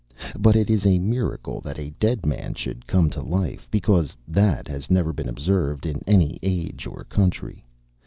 [0.35, 4.67] But it is a miracle that a dead man should come to life; because that
[4.67, 7.63] has never been observed in any age or country.